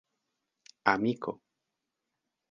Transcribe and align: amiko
amiko 0.91 1.31